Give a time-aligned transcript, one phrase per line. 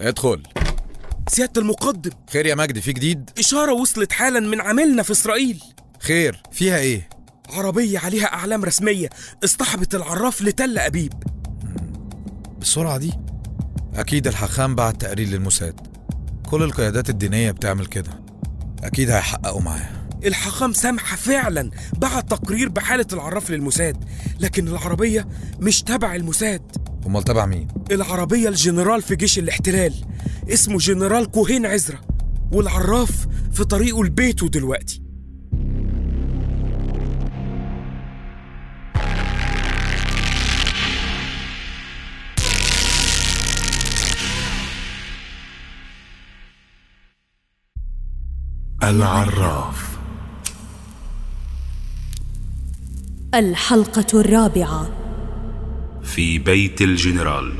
[0.00, 0.42] ادخل.
[1.28, 2.10] سيادة المقدم.
[2.30, 5.62] خير يا مجدي في جديد؟ إشارة وصلت حالا من عميلنا في إسرائيل.
[5.98, 7.08] خير فيها إيه؟
[7.50, 9.08] عربية عليها أعلام رسمية
[9.44, 11.12] اصطحبت العراف لتل أبيب.
[12.58, 13.12] بالسرعة دي؟
[13.94, 15.80] أكيد الحخام بعت تقرير للموساد.
[16.50, 18.20] كل القيادات الدينية بتعمل كده.
[18.82, 19.90] أكيد هيحققوا معاه.
[20.24, 24.04] الحاخام سامحة فعلا بعت تقرير بحالة العراف للموساد.
[24.40, 25.28] لكن العربية
[25.60, 26.62] مش تبع الموساد.
[27.06, 29.94] أمال تبع مين؟ العربية الجنرال في جيش الاحتلال.
[30.48, 31.98] اسمه جنرال كوهين عزرا
[32.52, 35.02] والعراف في طريقه لبيته دلوقتي.
[48.82, 49.98] العراف.
[53.34, 55.03] الحلقة الرابعة.
[56.04, 57.52] في بيت الجنرال.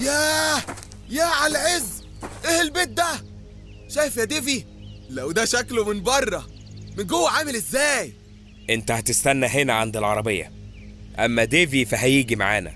[0.00, 0.62] ياه!
[1.08, 1.93] يا على العز!
[2.84, 3.24] البيت ده؟
[3.88, 4.64] شايف يا ديفي؟
[5.10, 6.46] لو ده شكله من بره
[6.98, 8.12] من جوه عامل إزاي؟
[8.70, 10.52] انت هتستنى هنا عند العربية.
[11.18, 12.74] أما ديفي فهيجي معانا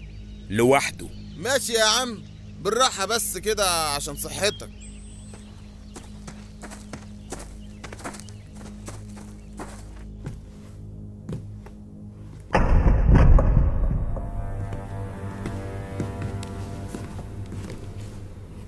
[0.50, 1.08] لوحده.
[1.36, 2.22] ماشي يا عم
[2.60, 4.70] بالراحة بس كده عشان صحتك.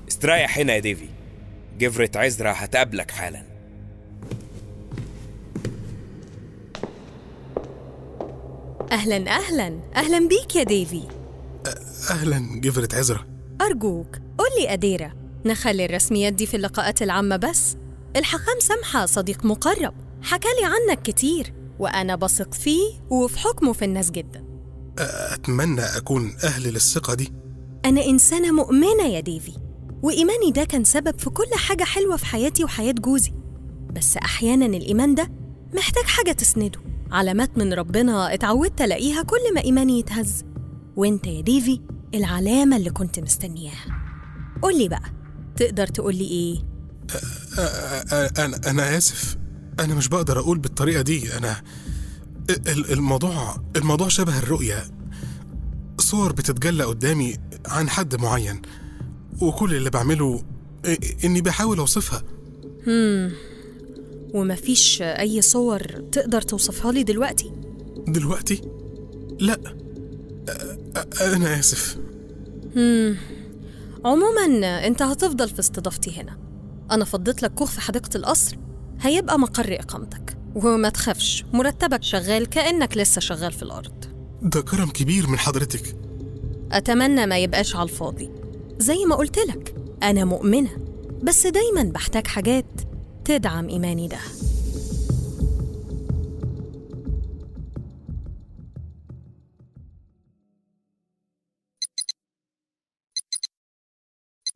[0.09, 1.09] استريح هنا يا ديفي.
[1.81, 3.43] גברת عزرا هتقابلك حالا.
[8.93, 9.81] أهلا أهلا.
[9.97, 11.03] أهلا بيك يا ديفي.
[12.11, 13.27] أهلا גברת عزرا
[13.61, 15.13] أرجوك قولي أديرة.
[15.45, 17.77] نخلي الرسميات دي في اللقاءات العامة بس.
[18.17, 19.95] الحخام سمحة صديق مقرب.
[20.23, 24.45] حكالي عنك كتير وأنا بثق فيه وفي حكمه في الناس جدا.
[24.99, 27.33] أتمنى أكون أهل للثقة دي.
[27.85, 29.70] أنا إنسانة مؤمنة يا ديفي.
[30.03, 33.33] وإيماني ده كان سبب في كل حاجة حلوة في حياتي وحياة جوزي.
[33.93, 35.31] بس أحيانا الإيمان ده
[35.75, 36.81] محتاج حاجة تسنده.
[37.13, 40.45] علامات من ربنا اتعودت ألاقيها كل ما إيماني يتهز.
[40.97, 41.81] وإنت يا ديفي
[42.15, 43.87] العلامة اللي كنت مستنياها.
[44.63, 45.03] قولي بقى
[45.57, 46.59] تقدر تقولي إيه؟
[48.39, 49.37] أنا أنا آسف.
[49.81, 51.37] أنا مش بقدر أقول بالطريقة دي.
[51.37, 51.63] أنا
[52.51, 54.85] ال- الموضوع الموضوع شبه الرؤية.
[55.99, 58.63] صور بتتجلى قدامي عن حد معين.
[59.41, 60.43] وكل اللي بعمله
[61.25, 62.23] إني بحاول أوصفها.
[64.35, 67.53] ومفيش أي صور تقدر توصفها لي دلوقتي.
[68.09, 68.61] دلوقتي؟
[69.41, 69.61] لا.
[71.21, 71.99] أنا آسف.
[74.05, 74.47] عموما
[74.87, 76.39] أنت هتفضل في استضافتي هنا.
[76.91, 78.57] أنا فضيت لك كوخ في حديقة القصر.
[79.01, 80.37] هيبقى مقر إقامتك.
[80.55, 84.05] وما تخافش مرتبك شغال كأنك لسه شغال في الأرض.
[84.43, 85.97] ده كرم كبير من حضرتك.
[86.73, 88.31] أتمنى ما يبقاش على الفاضي.
[88.81, 90.77] زي ما قلت لك أنا مؤمنة
[91.23, 92.65] بس دايما بحتاج حاجات
[93.25, 94.19] تدعم إيماني ده.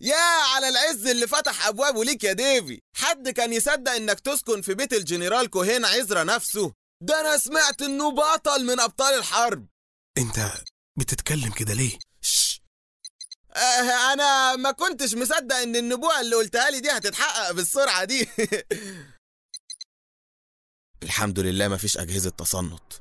[0.01, 0.17] يا
[0.55, 2.81] على العز اللي فتح ابوابه ليك يا ديفي.
[2.97, 8.11] حد كان يصدق إنك تسكن في بيت الجنرال كوهين عزرا نفسه؟ ده أنا سمعت إنه
[8.11, 9.67] بطل من أبطال الحرب.
[10.19, 10.51] أنت
[10.99, 11.99] بتتكلم كده ليه؟
[13.57, 18.29] آه أنا ما كنتش مصدق إن النبوءة اللي قلتها لي دي هتتحقق بالسرعة دي.
[21.03, 22.93] الحمد لله مفيش أجهزة تصنت.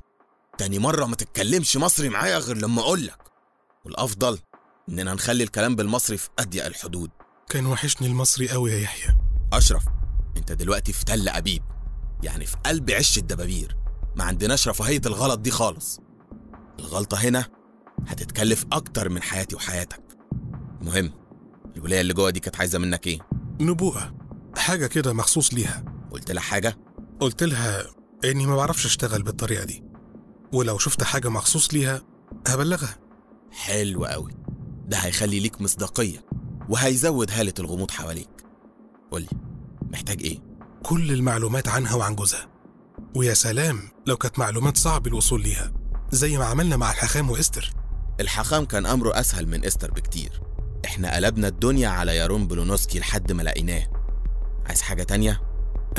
[0.58, 3.18] تاني مرة ما تتكلمش مصري معايا غير لما اقولك
[3.84, 4.38] والأفضل
[4.88, 7.10] إننا نخلي الكلام بالمصري في أضيق الحدود.
[7.48, 9.14] كان وحشني المصري قوي يا يحيى.
[9.52, 9.82] أشرف
[10.36, 11.62] أنت دلوقتي في تل أبيب
[12.22, 13.76] يعني في قلب عش الدبابير.
[14.16, 16.00] ما عندناش رفاهية الغلط دي خالص.
[16.78, 17.46] الغلطة هنا
[18.06, 20.03] هتتكلف أكتر من حياتي وحياتك.
[20.84, 21.10] مهم.
[21.76, 23.18] الولاية اللي جوه دي كانت عايزة منك إيه؟
[23.60, 24.14] نبوءة.
[24.56, 25.84] حاجة كده مخصوص ليها.
[26.10, 26.78] قلت لها حاجة؟
[27.20, 27.84] قلت لها
[28.24, 29.84] إني ما بعرفش أشتغل بالطريقة دي.
[30.52, 32.02] ولو شفت حاجة مخصوص ليها
[32.46, 32.96] هبلغها.
[33.50, 34.32] حلو قوي.
[34.86, 36.24] ده هيخلي ليك مصداقية
[36.68, 38.44] وهيزود هالة الغموض حواليك.
[39.10, 39.28] قولي
[39.92, 40.38] محتاج إيه؟
[40.82, 42.48] كل المعلومات عنها وعن جوزها.
[43.16, 45.72] ويا سلام لو كانت معلومات صعب الوصول ليها
[46.10, 47.72] زي ما عملنا مع الحخام وإستر.
[48.20, 50.40] الحخام كان أمره أسهل من إستر بكتير.
[50.94, 53.86] إحنا قلبنا الدنيا على يارون بلونوسكي لحد ما لقيناه.
[54.66, 55.42] عايز حاجة تانية؟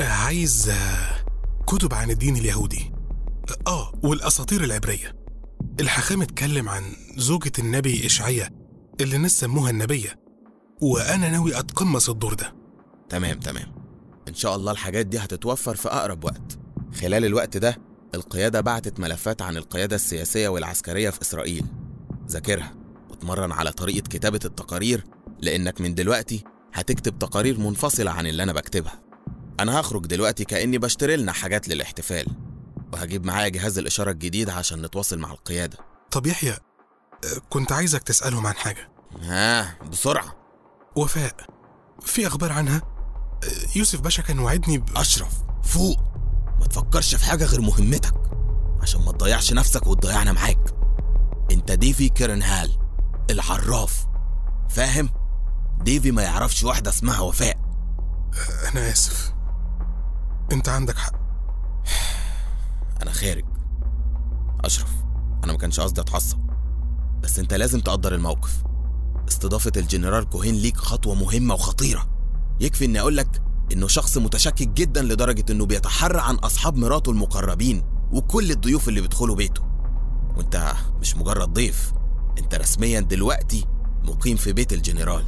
[0.00, 1.24] عايز آه،
[1.66, 2.92] كتب عن الدين اليهودي.
[3.66, 5.16] آه والأساطير العبرية.
[5.80, 6.82] الحاخام اتكلم عن
[7.16, 8.50] زوجة النبي إشعيا
[9.00, 10.20] اللي الناس سموها النبية
[10.82, 12.54] وأنا ناوي أتقمص الدور ده.
[13.08, 13.72] تمام تمام.
[14.28, 16.58] إن شاء الله الحاجات دي هتتوفر في أقرب وقت.
[17.00, 17.78] خلال الوقت ده
[18.14, 21.66] القيادة بعتت ملفات عن القيادة السياسية والعسكرية في إسرائيل.
[22.28, 22.85] ذاكرها.
[23.30, 25.04] واتمرن على طريقة كتابة التقارير
[25.40, 26.44] لأنك من دلوقتي
[26.74, 29.02] هتكتب تقارير منفصلة عن اللي أنا بكتبها.
[29.60, 32.26] أنا هخرج دلوقتي كأني بشتري لنا حاجات للاحتفال
[32.92, 35.78] وهجيب معايا جهاز الإشارة الجديد عشان نتواصل مع القيادة.
[36.10, 36.56] طب يحيى
[37.48, 38.88] كنت عايزك تسألهم عن حاجة.
[39.22, 40.36] ها بسرعة.
[40.96, 41.36] وفاء
[42.02, 42.82] في أخبار عنها؟
[43.76, 44.96] يوسف باشا كان وعدني ب...
[44.96, 45.32] أشرف
[45.64, 45.98] فوق.
[46.60, 48.14] ما تفكرش في حاجة غير مهمتك
[48.82, 50.74] عشان ما تضيعش نفسك وتضيعنا معاك.
[51.50, 52.85] أنت ديفي كيرنهال
[53.30, 54.06] العراف.
[54.68, 55.10] فاهم؟
[55.80, 57.56] ديفي ما يعرفش واحدة اسمها وفاء.
[58.72, 59.32] أنا آسف.
[60.52, 61.14] أنت عندك حق.
[63.02, 63.44] أنا خارج.
[64.64, 64.90] أشرف
[65.44, 66.38] أنا ما كانش قصدي أتعصب.
[67.22, 68.64] بس أنت لازم تقدر الموقف.
[69.28, 72.08] استضافة الجنرال كوهين ليك خطوة مهمة وخطيرة.
[72.60, 78.50] يكفي إني أقولك إنه شخص متشكك جدا لدرجة إنه بيتحرى عن أصحاب مراته المقربين وكل
[78.50, 79.62] الضيوف اللي بيدخلوا بيته.
[80.36, 81.92] وأنت مش مجرد ضيف.
[82.38, 83.64] أنت رسميا دلوقتي
[84.04, 85.24] مقيم في بيت الجنرال.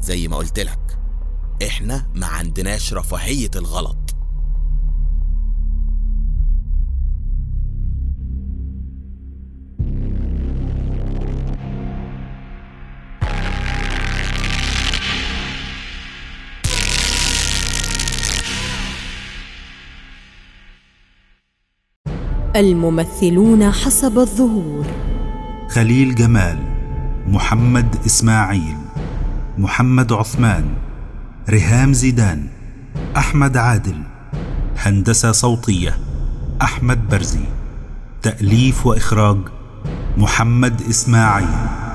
[0.00, 0.98] زي ما قلت لك
[1.66, 3.96] إحنا ما عندناش رفاهية الغلط.
[22.56, 25.07] الممثلون حسب الظهور.
[25.70, 26.58] خليل جمال
[27.26, 28.76] محمد إسماعيل
[29.58, 30.64] محمد عثمان
[31.48, 32.46] ريهام زيدان
[33.16, 34.02] أحمد عادل
[34.78, 35.98] هندسة صوتية
[36.62, 37.44] أحمد برزي
[38.22, 39.38] تأليف وإخراج
[40.16, 41.87] محمد إسماعيل.